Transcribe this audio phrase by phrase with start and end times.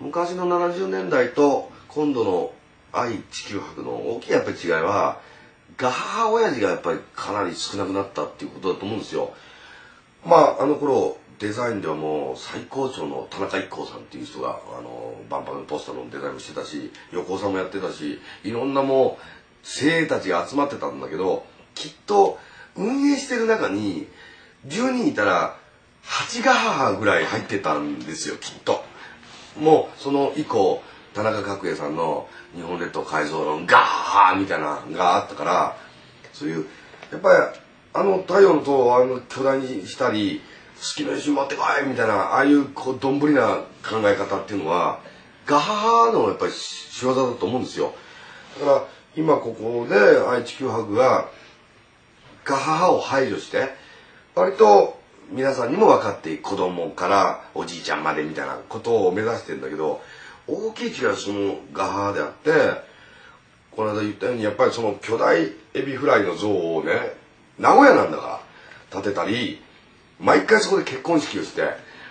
[0.00, 2.52] 昔の70年代と今度の
[2.92, 5.20] 愛地球博の大きいやっぱり違いは
[5.76, 9.32] ガハハ親父がやっぱりかなり少なくなったっていうことだと思うんですよ
[10.24, 22.38] まああの頃デザインではもう最高潮の田中一行さんっていう人があの万博のポスターのデザインもしてたし横尾さんもやってたしいろんなもう精鋭たちが集まってたんだけどきっと
[22.76, 24.06] 運営してる中に
[24.66, 25.56] 10人いたら
[26.04, 28.83] 8が母ぐらい入ってたんですよきっと。
[29.58, 30.82] もうその以降
[31.14, 35.76] 田中角栄さんの「日本列島改造論ガー!」みたいながあったから
[36.32, 36.66] そういう
[37.12, 37.60] やっぱり
[37.92, 40.42] あの太陽の塔をあの巨大にしたり
[40.76, 44.98] 好きな石持ってこいみたいなああいうこうどんぶりな考え方っていうのは
[45.46, 47.94] ガハハのやっぱり仕業だと思うんですよ
[48.58, 48.84] だから
[49.16, 49.96] 今ここで
[50.28, 51.28] 愛知九博が
[52.44, 53.68] ガハハを排除して
[54.34, 54.98] 割と
[55.30, 60.02] 皆さんにも分かっていく子供からおじいちゃんまでみたいなことを目指してんだけど
[60.46, 62.50] 大きい違いはそのガハであって
[63.70, 66.92] この間言ったようにやっぱりその巨大エビフライの像をね
[67.58, 68.40] 名古屋なんだか
[68.92, 69.60] ら建てたり
[70.20, 71.62] 毎回そこで結婚式をして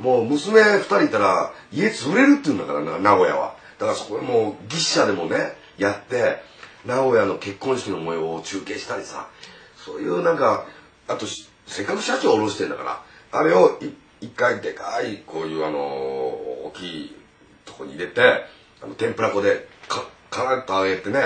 [0.00, 3.56] もう娘2人いたら家潰れるって言うんだから名古屋は。
[3.78, 6.42] だからそこでもう牛車でもねやって
[6.86, 9.28] 名古屋の結婚式の模様を中継したりさ
[9.76, 10.66] そういうなんか
[11.08, 11.26] あと
[11.66, 13.78] せっかく社長を下ろしてんだからあれを
[14.20, 17.16] 一回でかいこういうあの大きい
[17.64, 18.44] とこに入れて
[18.82, 21.20] あの天ぷら粉でかカラッと揚げてね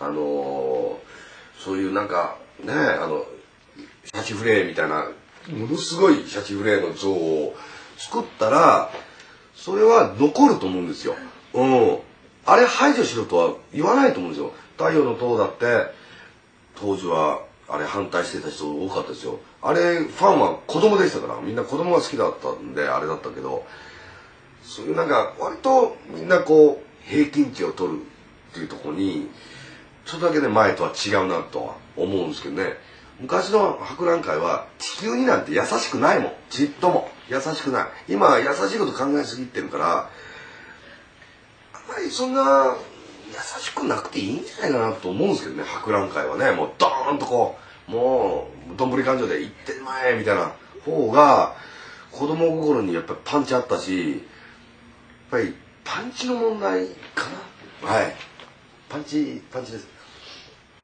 [0.00, 0.98] あの
[1.58, 3.24] そういうなんかねあの
[4.04, 5.08] シャチフレーみたいな
[5.50, 7.54] ものすごいシャチフレーの像を
[7.96, 8.90] 作ったら
[9.54, 11.14] それは残ると思うんですよ。
[11.54, 11.98] うん。
[12.44, 14.52] あれ排除しろとは言わないと思うんですよ。
[14.76, 15.92] 太陽の塔だって
[16.74, 19.40] 当時はあれ反対してた人多かったですよ。
[19.62, 23.64] あれファンは子供でしたからみんな子供が好きだったんであれだったけど
[24.62, 27.98] そういうなんか割とみんなこう平均値を取る
[28.50, 29.28] っていうとこに
[30.04, 32.76] ちょっとだけね前とは違うなとは思うんですけどね。
[33.20, 40.10] 昔の博覧会は地球になんて優しくないもんちっとも優しくない今は優しいこと考えすぎてるから
[41.72, 42.76] あんまりそんな
[43.28, 47.56] 優しくなくていいんじゃないかなと思うんですけどね博覧会はねもうドーンとこ
[47.88, 50.52] うもうどんぶり勘定で行ってまえみたいな
[50.84, 51.54] 方が
[52.10, 54.20] 子供心にやっぱりパンチあったしやっ
[55.30, 55.54] ぱり
[55.84, 57.26] パンチの問題か
[57.82, 57.88] な？
[57.88, 58.14] はい。
[58.88, 59.86] パンチパンチです。